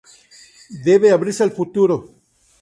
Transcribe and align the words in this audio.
Debe 0.85 1.11
abrirse 1.11 1.43
al 1.43 1.51
futuro. 1.51 1.95